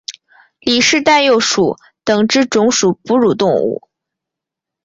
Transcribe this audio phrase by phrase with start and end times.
[0.59, 2.47] 里氏袋鼬属等之数
[2.93, 3.87] 种哺乳动物。